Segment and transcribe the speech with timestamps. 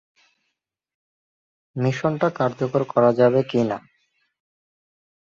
[1.75, 3.77] মিশনটা কার্যকর করা যাবে কি না?